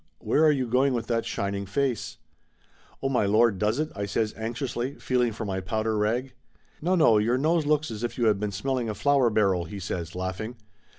[0.17, 2.17] "Where are you going with that shining face?"
[3.03, 6.33] "Oh, my Lord, does it?" I says anxiously, feeling for my powder rag.
[6.81, 9.65] "No, no; your nose looks as if you had been smell ing a flour barrel!"
[9.65, 10.55] he says, laughing.